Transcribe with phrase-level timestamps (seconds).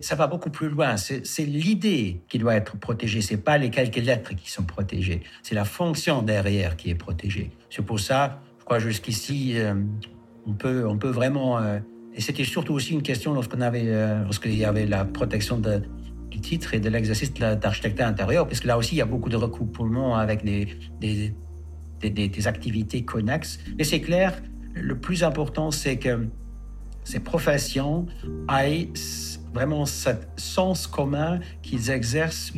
[0.00, 0.96] Ça va beaucoup plus loin.
[0.96, 3.20] C'est l'idée qui doit être protégée.
[3.20, 5.22] C'est pas les quelques lettres qui sont protégées.
[5.42, 7.50] C'est la fonction derrière qui est protégée.
[7.68, 9.74] C'est pour ça, je crois jusqu'ici, euh,
[10.46, 11.58] on peut, on peut vraiment.
[11.58, 11.80] Euh,
[12.14, 15.60] et c'était surtout aussi une question lorsqu'on avait, euh, lorsqu'il y avait la protection
[16.30, 19.30] du titre et de l'exercice d'architecture intérieure, parce que là aussi il y a beaucoup
[19.30, 23.58] de recoupements avec des, des, activités connexes.
[23.76, 24.40] Mais c'est clair,
[24.74, 26.28] le plus important, c'est que
[27.02, 28.06] ces professions
[28.48, 28.90] aient
[29.52, 32.52] vraiment ce sens commun qu'ils exercent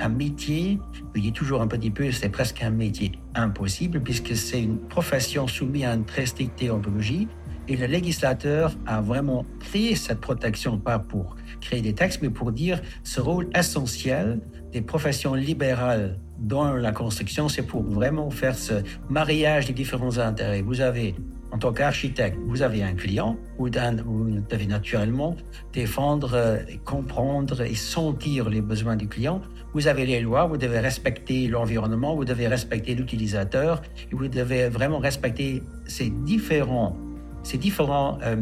[0.00, 0.78] un métier,
[1.14, 5.46] je dis toujours un petit peu, c'est presque un métier impossible puisque c'est une profession
[5.46, 7.28] soumise à une très stricte théologie
[7.68, 12.52] et le législateur a vraiment créé cette protection, pas pour créer des textes, mais pour
[12.52, 14.40] dire ce rôle essentiel
[14.72, 18.74] des professions libérales dans la construction, c'est pour vraiment faire ce
[19.08, 20.60] mariage des différents intérêts.
[20.60, 21.14] Vous avez
[21.54, 25.36] en tant qu'architecte, vous avez un client, vous devez naturellement
[25.72, 29.40] défendre, euh, comprendre et sentir les besoins du client.
[29.72, 34.68] Vous avez les lois, vous devez respecter l'environnement, vous devez respecter l'utilisateur, et vous devez
[34.68, 36.96] vraiment respecter ces différents,
[37.44, 38.34] ces différents euh,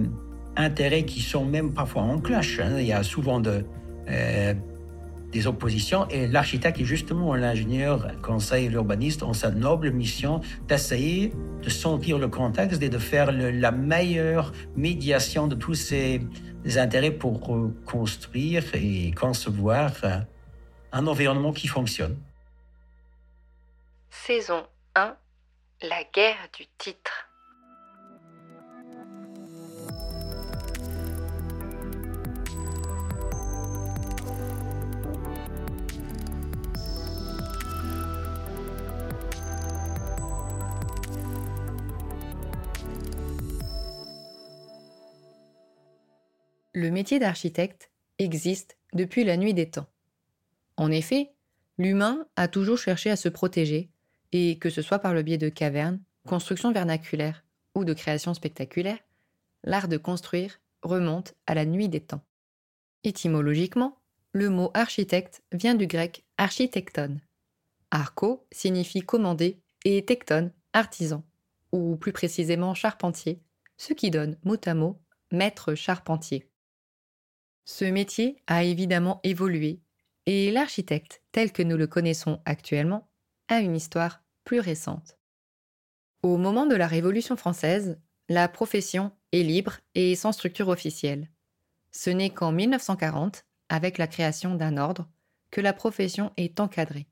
[0.56, 2.60] intérêts qui sont même parfois en clash.
[2.60, 2.78] Hein.
[2.78, 3.62] Il y a souvent de,
[4.08, 4.54] euh,
[5.32, 6.06] des oppositions.
[6.08, 12.28] Et l'architecte est justement l'ingénieur, conseil, l'urbaniste ont sa noble mission d'essayer de sentir le
[12.28, 16.20] contexte et de faire la meilleure médiation de tous ces
[16.76, 17.40] intérêts pour
[17.84, 20.18] construire et concevoir euh,
[20.92, 22.16] un environnement qui fonctionne.
[24.10, 24.62] Saison
[24.94, 25.16] 1
[25.82, 27.31] La guerre du titre.
[46.74, 49.88] Le métier d'architecte existe depuis la nuit des temps.
[50.78, 51.32] En effet,
[51.76, 53.90] l'humain a toujours cherché à se protéger,
[54.32, 57.44] et que ce soit par le biais de cavernes, constructions vernaculaires
[57.74, 59.00] ou de créations spectaculaires,
[59.64, 62.24] l'art de construire remonte à la nuit des temps.
[63.04, 63.98] Étymologiquement,
[64.32, 67.20] le mot architecte vient du grec architecton.
[67.90, 71.22] Archo signifie commander et tecton artisan,
[71.70, 73.42] ou plus précisément charpentier,
[73.76, 74.98] ce qui donne mot à mot
[75.30, 76.48] maître charpentier.
[77.64, 79.80] Ce métier a évidemment évolué
[80.26, 83.08] et l'architecte tel que nous le connaissons actuellement
[83.48, 85.18] a une histoire plus récente.
[86.22, 91.28] Au moment de la Révolution française, la profession est libre et sans structure officielle.
[91.90, 95.08] Ce n'est qu'en 1940, avec la création d'un ordre,
[95.50, 97.06] que la profession est encadrée.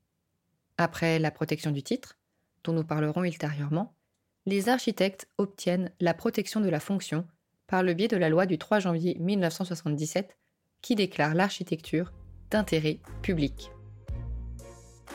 [0.77, 2.17] Après la protection du titre,
[2.63, 3.93] dont nous parlerons ultérieurement,
[4.45, 7.27] les architectes obtiennent la protection de la fonction
[7.67, 10.37] par le biais de la loi du 3 janvier 1977
[10.81, 12.11] qui déclare l'architecture
[12.49, 13.71] d'intérêt public.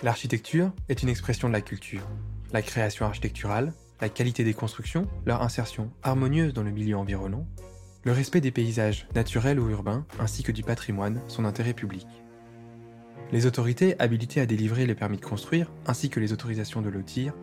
[0.03, 2.07] L'architecture est une expression de la culture.
[2.53, 7.47] La création architecturale, la qualité des constructions, leur insertion harmonieuse dans le milieu environnant,
[8.05, 12.07] le respect des paysages naturels ou urbains, ainsi que du patrimoine, son intérêt public.
[13.33, 17.35] Les autorités habilitées à délivrer les permis de construire, ainsi que les autorisations de lotir,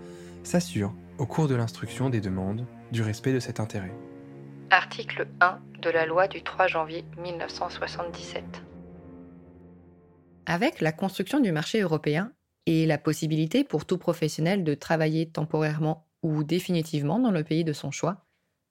[0.43, 3.93] s'assurent, au cours de l'instruction des demandes, du respect de cet intérêt.
[4.69, 8.43] Article 1 de la loi du 3 janvier 1977.
[10.45, 12.31] Avec la construction du marché européen
[12.65, 17.73] et la possibilité pour tout professionnel de travailler temporairement ou définitivement dans le pays de
[17.73, 18.25] son choix,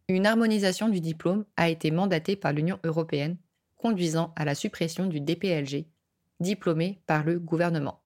[0.09, 3.37] une harmonisation du diplôme a été mandatée par l'Union européenne,
[3.77, 5.87] conduisant à la suppression du DPLG,
[6.41, 8.03] diplômé par le gouvernement.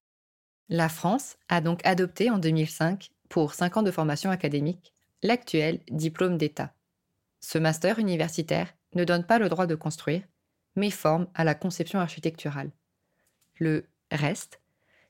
[0.69, 6.39] La France a donc adopté en 2005, pour 5 ans de formation académique, l'actuel diplôme
[6.39, 6.73] d'État.
[7.41, 10.23] Ce master universitaire ne donne pas le droit de construire,
[10.75, 12.71] mais forme à la conception architecturale.
[13.59, 14.61] Le reste,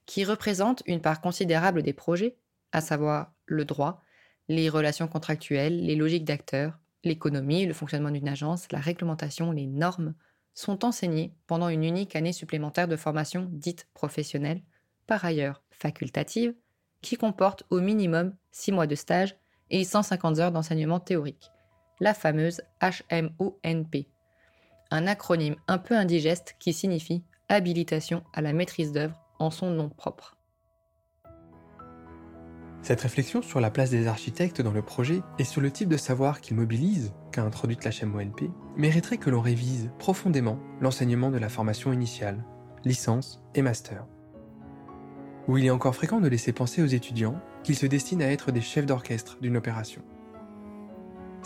[0.06, 2.36] qui représente une part considérable des projets,
[2.72, 4.02] à savoir le droit,
[4.48, 10.14] les relations contractuelles, les logiques d'acteurs, l'économie, le fonctionnement d'une agence, la réglementation, les normes,
[10.54, 14.62] sont enseignés pendant une unique année supplémentaire de formation dite professionnelle,
[15.06, 16.54] par ailleurs facultative,
[17.02, 19.36] qui comporte au minimum 6 mois de stage
[19.70, 21.50] et 150 heures d'enseignement théorique
[22.00, 24.06] la fameuse HMONP,
[24.90, 29.88] un acronyme un peu indigeste qui signifie habilitation à la maîtrise d'œuvre en son nom
[29.88, 30.36] propre.
[32.82, 35.96] Cette réflexion sur la place des architectes dans le projet et sur le type de
[35.96, 41.92] savoir qu'ils mobilisent qu'a introduite l'HMONP mériterait que l'on révise profondément l'enseignement de la formation
[41.92, 42.44] initiale,
[42.84, 44.06] licence et master.
[45.48, 48.52] Où il est encore fréquent de laisser penser aux étudiants qu'ils se destinent à être
[48.52, 50.02] des chefs d'orchestre d'une opération.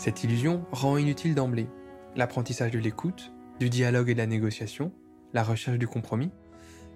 [0.01, 1.67] Cette illusion rend inutile d'emblée
[2.15, 4.91] l'apprentissage de l'écoute, du dialogue et de la négociation,
[5.31, 6.31] la recherche du compromis,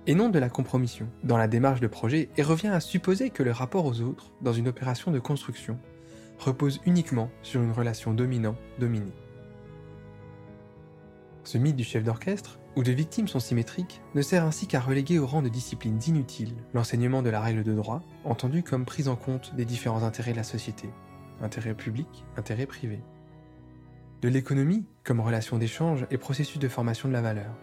[0.08, 3.44] et non de la compromission dans la démarche de projet et revient à supposer que
[3.44, 5.78] le rapport aux autres, dans une opération de construction,
[6.40, 9.14] repose uniquement sur une relation dominant-dominé.
[11.44, 15.20] Ce mythe du chef d'orchestre, où de victimes sont symétriques, ne sert ainsi qu'à reléguer
[15.20, 19.16] au rang de disciplines inutiles l'enseignement de la règle de droit, entendu comme prise en
[19.16, 20.90] compte des différents intérêts de la société,
[21.42, 23.00] intérêt public, intérêt privé.
[24.22, 27.54] De l'économie comme relation d'échange et processus de formation de la valeur.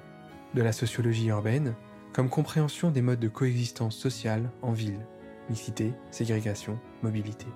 [0.55, 1.75] De la sociologie urbaine
[2.13, 5.07] comme compréhension des modes de coexistence sociale en ville,
[5.49, 7.47] mixité, ségrégation, mobilité.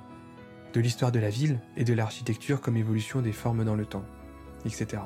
[0.73, 4.05] De l'histoire de la ville et de l'architecture comme évolution des formes dans le temps,
[4.65, 5.03] etc.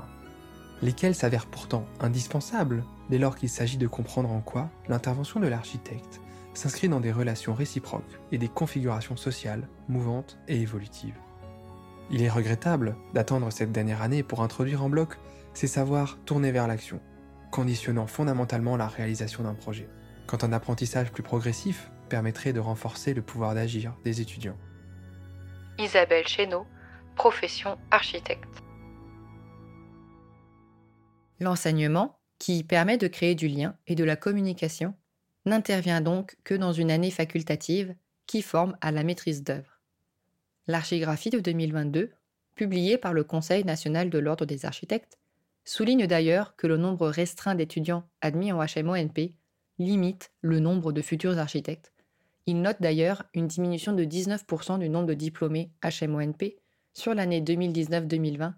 [0.82, 6.20] Lesquels s'avèrent pourtant indispensables dès lors qu'il s'agit de comprendre en quoi l'intervention de l'architecte
[6.54, 11.18] s'inscrit dans des relations réciproques et des configurations sociales mouvantes et évolutives.
[12.10, 15.16] Il est regrettable d'attendre cette dernière année pour introduire en bloc
[15.54, 17.00] ces savoirs tournés vers l'action,
[17.50, 19.88] conditionnant fondamentalement la réalisation d'un projet,
[20.26, 24.58] quand un apprentissage plus progressif permettrait de renforcer le pouvoir d'agir des étudiants.
[25.78, 26.66] Isabelle Chéneau,
[27.14, 28.62] profession architecte.
[31.38, 34.94] L'enseignement, qui permet de créer du lien et de la communication,
[35.46, 37.94] n'intervient donc que dans une année facultative
[38.26, 39.80] qui forme à la maîtrise d'œuvre.
[40.66, 42.10] L'archigraphie de 2022,
[42.54, 45.18] publiée par le Conseil national de l'Ordre des architectes,
[45.64, 49.34] souligne d'ailleurs que le nombre restreint d'étudiants admis en HMONP
[49.78, 51.92] limite le nombre de futurs architectes.
[52.46, 56.56] Il note d'ailleurs une diminution de 19% du nombre de diplômés HMONP
[56.92, 58.54] sur l'année 2019-2020,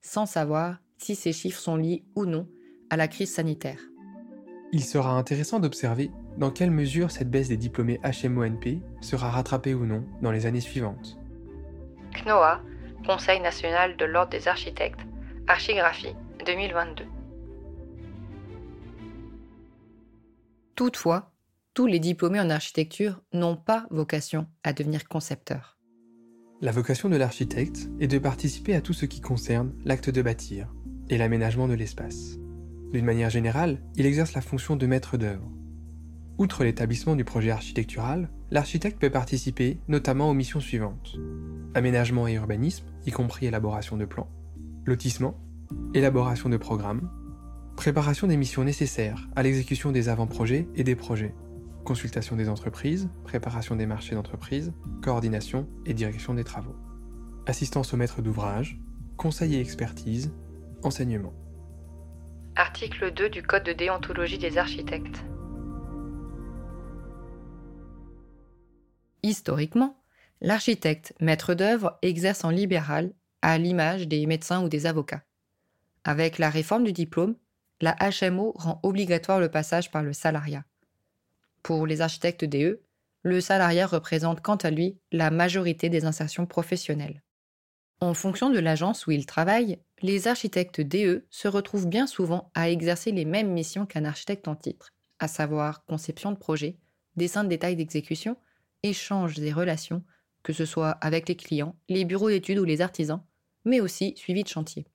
[0.00, 2.48] sans savoir si ces chiffres sont liés ou non
[2.90, 3.80] à la crise sanitaire.
[4.72, 9.84] Il sera intéressant d'observer dans quelle mesure cette baisse des diplômés HMONP sera rattrapée ou
[9.86, 11.18] non dans les années suivantes?
[12.12, 12.62] CNOA,
[13.06, 15.00] Conseil national de l'Ordre des architectes,
[15.48, 16.14] Archigraphie
[16.46, 17.04] 2022.
[20.76, 21.32] Toutefois,
[21.74, 25.78] tous les diplômés en architecture n'ont pas vocation à devenir concepteurs.
[26.60, 30.72] La vocation de l'architecte est de participer à tout ce qui concerne l'acte de bâtir
[31.08, 32.38] et l'aménagement de l'espace.
[32.92, 35.50] D'une manière générale, il exerce la fonction de maître d'œuvre.
[36.38, 41.16] Outre l'établissement du projet architectural, l'architecte peut participer notamment aux missions suivantes.
[41.74, 44.28] Aménagement et urbanisme, y compris élaboration de plans,
[44.84, 45.38] lotissement,
[45.94, 47.10] élaboration de programmes,
[47.76, 51.34] préparation des missions nécessaires à l'exécution des avant-projets et des projets,
[51.84, 56.76] consultation des entreprises, préparation des marchés d'entreprise, coordination et direction des travaux,
[57.46, 58.78] assistance au maître d'ouvrage,
[59.16, 60.32] conseil et expertise,
[60.82, 61.32] enseignement.
[62.56, 65.24] Article 2 du Code de déontologie des architectes.
[69.22, 70.02] Historiquement,
[70.40, 75.22] l'architecte maître d'œuvre exerce en libéral à l'image des médecins ou des avocats.
[76.04, 77.36] Avec la réforme du diplôme,
[77.80, 80.64] la HMO rend obligatoire le passage par le salariat.
[81.62, 82.80] Pour les architectes DE,
[83.22, 87.22] le salariat représente quant à lui la majorité des insertions professionnelles.
[88.00, 92.68] En fonction de l'agence où ils travaillent, les architectes DE se retrouvent bien souvent à
[92.68, 96.78] exercer les mêmes missions qu'un architecte en titre, à savoir conception de projet,
[97.14, 98.36] dessin de détails d'exécution,
[98.82, 100.02] échange des relations,
[100.42, 103.22] que ce soit avec les clients, les bureaux d'études ou les artisans,
[103.64, 104.86] mais aussi suivi de chantier.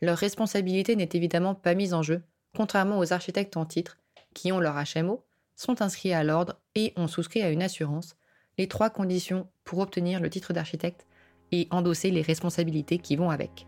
[0.00, 2.22] Leur responsabilité n'est évidemment pas mise en jeu,
[2.56, 3.98] contrairement aux architectes en titre,
[4.34, 5.24] qui ont leur HMO,
[5.56, 8.16] sont inscrits à l'ordre et ont souscrit à une assurance,
[8.58, 11.06] les trois conditions pour obtenir le titre d'architecte
[11.52, 13.66] et endosser les responsabilités qui vont avec.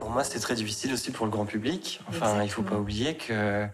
[0.00, 2.00] Pour moi, c'était très difficile aussi pour le grand public.
[2.08, 3.66] Enfin, il ne faut pas oublier que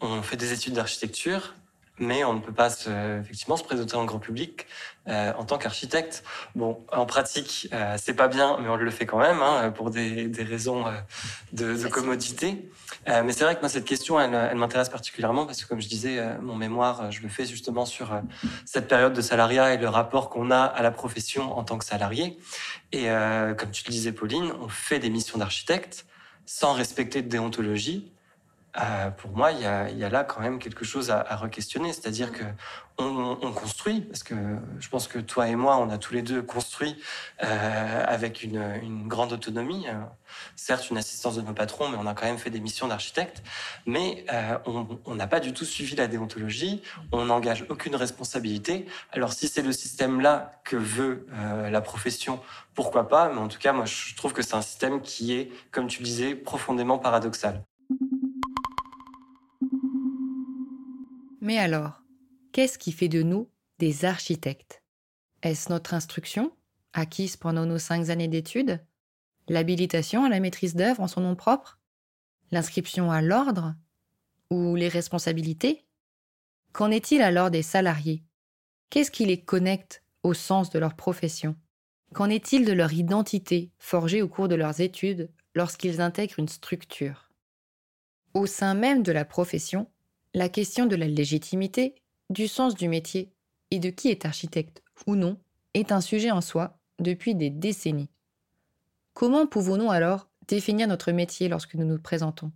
[0.00, 1.54] on fait des études d'architecture
[2.00, 4.66] mais on ne peut pas se, effectivement se présenter en grand public
[5.08, 6.22] euh, en tant qu'architecte.
[6.54, 9.90] Bon, en pratique, euh, c'est pas bien, mais on le fait quand même hein, pour
[9.90, 10.92] des, des raisons euh,
[11.52, 12.70] de, de, commodité.
[13.08, 15.80] Euh, mais c'est vrai que moi cette question, elle, elle m'intéresse particulièrement parce que, comme
[15.80, 18.20] je disais, euh, mon mémoire, je le fais justement sur
[18.64, 21.84] cette période de salariat et le rapport qu'on a à la profession en tant que
[21.84, 22.38] salarié.
[22.92, 23.08] Et
[23.56, 26.06] comme tu le disais, Pauline, on fait des missions d'architecte
[26.46, 28.10] sans respecter de déontologie
[28.76, 31.92] euh, pour moi, il y, a, là quand même quelque chose à, re-questionner.
[31.92, 32.44] C'est-à-dire que
[32.98, 34.34] on, on, construit, parce que
[34.80, 36.96] je pense que toi et moi, on a tous les deux construit
[37.44, 39.86] euh, avec une, grande autonomie.
[39.88, 39.94] Euh,
[40.56, 43.42] certes, une assistance de nos patrons, mais on a quand même fait des missions d'architecte.
[43.86, 44.58] Mais euh,
[45.06, 46.82] on n'a pas du tout suivi la déontologie.
[47.12, 48.86] On n'engage aucune responsabilité.
[49.12, 51.26] Alors, si c'est le système-là que veut
[51.70, 52.40] la profession,
[52.74, 53.30] pourquoi pas?
[53.30, 56.02] Mais en tout cas, moi, je trouve que c'est un système qui est, comme tu
[56.02, 57.62] disais, profondément paradoxal.
[61.40, 62.02] Mais alors,
[62.52, 64.82] qu'est-ce qui fait de nous des architectes?
[65.42, 66.52] Est-ce notre instruction,
[66.92, 68.84] acquise pendant nos cinq années d'études?
[69.46, 71.78] L'habilitation à la maîtrise d'œuvre en son nom propre?
[72.50, 73.76] L'inscription à l'ordre?
[74.50, 75.86] Ou les responsabilités?
[76.72, 78.24] Qu'en est-il alors des salariés?
[78.90, 81.54] Qu'est-ce qui les connecte au sens de leur profession?
[82.14, 87.30] Qu'en est-il de leur identité forgée au cours de leurs études lorsqu'ils intègrent une structure?
[88.34, 89.88] Au sein même de la profession,
[90.34, 91.94] la question de la légitimité,
[92.30, 93.32] du sens du métier
[93.70, 95.38] et de qui est architecte ou non
[95.74, 98.10] est un sujet en soi depuis des décennies.
[99.14, 102.52] Comment pouvons-nous alors définir notre métier lorsque nous nous présentons?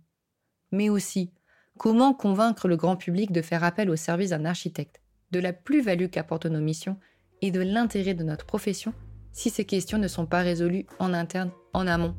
[0.71, 1.31] Mais aussi,
[1.77, 5.01] comment convaincre le grand public de faire appel au service d'un architecte,
[5.31, 6.99] de la plus-value qu'apportent nos missions
[7.41, 8.93] et de l'intérêt de notre profession
[9.31, 12.15] si ces questions ne sont pas résolues en interne, en amont?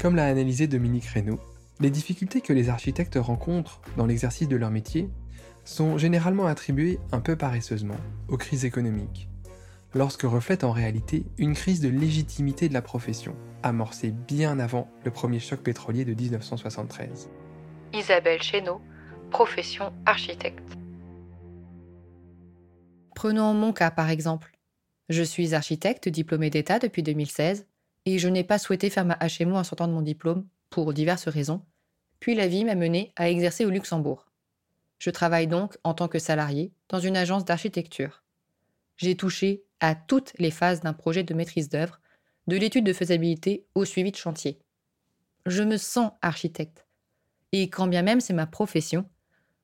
[0.00, 1.38] Comme l'a analysé Dominique Reynaud,
[1.80, 5.08] les difficultés que les architectes rencontrent dans l'exercice de leur métier
[5.64, 7.96] sont généralement attribuées un peu paresseusement
[8.28, 9.28] aux crises économiques,
[9.94, 15.10] lorsque reflète en réalité une crise de légitimité de la profession, amorcée bien avant le
[15.10, 17.28] premier choc pétrolier de 1973.
[17.92, 18.80] Isabelle Chéneau,
[19.30, 20.76] profession architecte.
[23.14, 24.52] Prenons mon cas par exemple.
[25.08, 27.66] Je suis architecte diplômé d'État depuis 2016
[28.04, 31.28] et je n'ai pas souhaité faire ma HMO en sortant de mon diplôme pour diverses
[31.28, 31.64] raisons,
[32.20, 34.26] puis la vie m'a mené à exercer au Luxembourg.
[34.98, 38.24] Je travaille donc en tant que salarié dans une agence d'architecture.
[38.96, 42.00] J'ai touché à toutes les phases d'un projet de maîtrise d'œuvre,
[42.48, 44.58] de l'étude de faisabilité au suivi de chantier.
[45.46, 46.86] Je me sens architecte.
[47.52, 49.08] Et quand bien même c'est ma profession,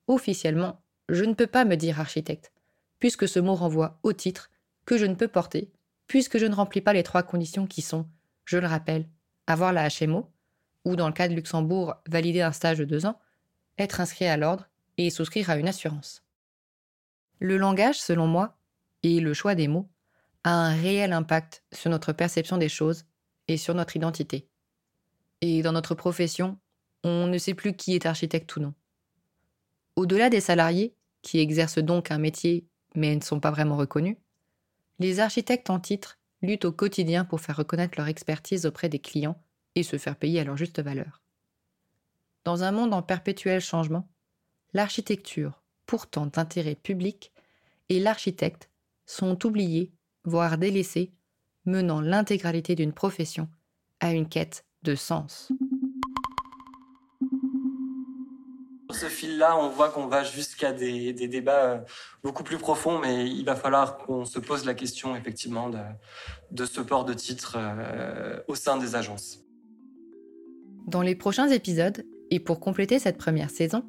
[0.07, 2.51] officiellement, je ne peux pas me dire architecte,
[2.99, 4.49] puisque ce mot renvoie au titre
[4.85, 5.71] que je ne peux porter,
[6.07, 8.07] puisque je ne remplis pas les trois conditions qui sont,
[8.45, 9.07] je le rappelle,
[9.47, 10.31] avoir la HMO,
[10.85, 13.19] ou dans le cas de Luxembourg, valider un stage de deux ans,
[13.77, 16.23] être inscrit à l'ordre et souscrire à une assurance.
[17.39, 18.57] Le langage, selon moi,
[19.03, 19.89] et le choix des mots,
[20.43, 23.05] a un réel impact sur notre perception des choses
[23.47, 24.47] et sur notre identité.
[25.41, 26.57] Et dans notre profession,
[27.03, 28.73] on ne sait plus qui est architecte ou non.
[29.95, 34.17] Au-delà des salariés, qui exercent donc un métier mais ne sont pas vraiment reconnus,
[34.99, 39.41] les architectes en titre luttent au quotidien pour faire reconnaître leur expertise auprès des clients
[39.75, 41.21] et se faire payer à leur juste valeur.
[42.43, 44.07] Dans un monde en perpétuel changement,
[44.73, 47.31] l'architecture, pourtant d'intérêt public,
[47.89, 48.69] et l'architecte
[49.05, 49.91] sont oubliés,
[50.23, 51.13] voire délaissés,
[51.65, 53.49] menant l'intégralité d'une profession
[53.99, 55.51] à une quête de sens.
[58.95, 61.79] ce fil-là, on voit qu'on va jusqu'à des, débats euh,
[62.23, 65.69] beaucoup plus profonds, mais il va falloir qu'on se pose la question effectivement
[66.51, 69.44] de, ce port de titre euh, au sein des agences.
[70.87, 73.83] Dans les prochains épisodes, et pour compléter cette première saison,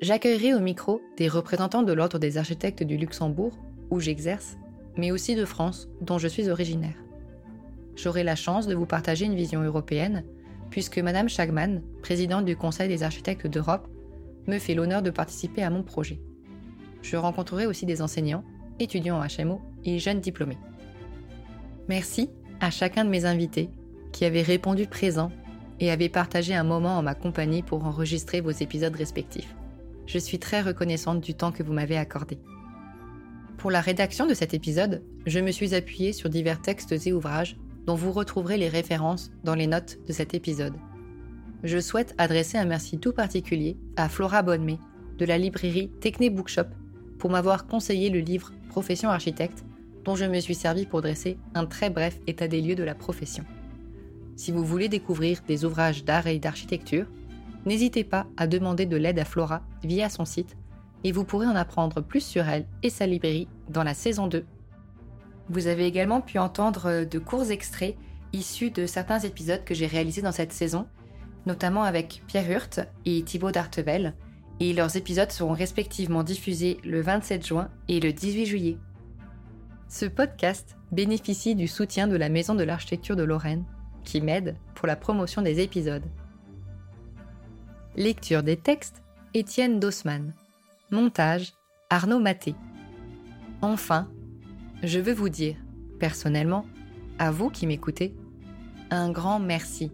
[0.00, 3.56] j'accueillerai au micro des représentants de l'Ordre des architectes du Luxembourg,
[3.90, 4.56] où j'exerce,
[4.96, 6.96] mais aussi de France, dont je suis originaire.
[7.94, 10.24] J'aurai la chance de vous partager une vision européenne,
[10.70, 13.86] puisque Madame Schagman, présidente du Conseil des architectes d'Europe,
[14.48, 16.20] me fait l'honneur de participer à mon projet.
[17.02, 18.44] Je rencontrerai aussi des enseignants,
[18.80, 20.58] étudiants en HMO et jeunes diplômés.
[21.88, 22.28] Merci
[22.60, 23.70] à chacun de mes invités
[24.10, 25.30] qui avaient répondu présent
[25.80, 29.54] et avaient partagé un moment en ma compagnie pour enregistrer vos épisodes respectifs.
[30.06, 32.38] Je suis très reconnaissante du temps que vous m'avez accordé.
[33.56, 37.56] Pour la rédaction de cet épisode, je me suis appuyée sur divers textes et ouvrages
[37.86, 40.74] dont vous retrouverez les références dans les notes de cet épisode
[41.62, 44.78] je souhaite adresser un merci tout particulier à Flora Bonnemé
[45.18, 46.68] de la librairie Techné Bookshop
[47.18, 49.64] pour m'avoir conseillé le livre Profession architecte
[50.04, 52.94] dont je me suis servi pour dresser un très bref état des lieux de la
[52.94, 53.44] profession.
[54.36, 57.06] Si vous voulez découvrir des ouvrages d'art et d'architecture,
[57.66, 60.56] n'hésitez pas à demander de l'aide à Flora via son site
[61.04, 64.44] et vous pourrez en apprendre plus sur elle et sa librairie dans la saison 2.
[65.48, 67.96] Vous avez également pu entendre de courts extraits
[68.32, 70.86] issus de certains épisodes que j'ai réalisés dans cette saison
[71.46, 74.14] notamment avec Pierre Hurt et Thibaut d'Artevel,
[74.60, 78.78] et leurs épisodes seront respectivement diffusés le 27 juin et le 18 juillet.
[79.88, 83.64] Ce podcast bénéficie du soutien de la Maison de l'Architecture de Lorraine,
[84.04, 86.04] qui m'aide pour la promotion des épisodes.
[87.96, 89.02] Lecture des textes,
[89.34, 90.32] Étienne Dossman.
[90.90, 91.52] Montage,
[91.88, 92.54] Arnaud Maté.
[93.62, 94.08] Enfin,
[94.82, 95.56] je veux vous dire,
[95.98, 96.66] personnellement,
[97.18, 98.14] à vous qui m'écoutez,
[98.90, 99.92] un grand merci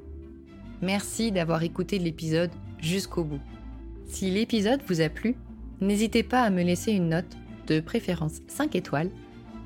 [0.83, 3.41] Merci d'avoir écouté l'épisode jusqu'au bout.
[4.07, 5.37] Si l'épisode vous a plu,
[5.81, 7.37] n'hésitez pas à me laisser une note,
[7.67, 9.11] de préférence 5 étoiles,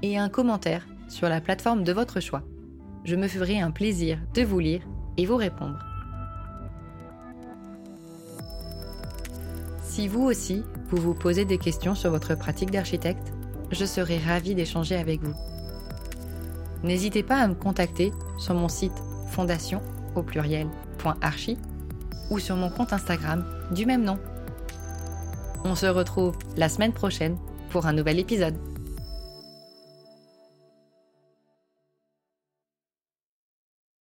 [0.02, 2.42] et un commentaire sur la plateforme de votre choix.
[3.04, 4.82] Je me ferai un plaisir de vous lire
[5.16, 5.78] et vous répondre.
[9.82, 13.32] Si vous aussi, vous vous posez des questions sur votre pratique d'architecte,
[13.70, 15.34] je serai ravie d'échanger avec vous.
[16.82, 19.82] N'hésitez pas à me contacter sur mon site fondation
[20.14, 20.68] au pluriel
[22.30, 24.18] ou sur mon compte Instagram du même nom.
[25.64, 27.36] On se retrouve la semaine prochaine
[27.70, 28.56] pour un nouvel épisode.